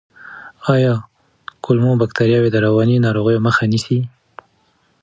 [0.73, 0.93] آیا
[1.63, 3.99] کولمو بکتریاوې د رواني ناروغیو مخه نیسي؟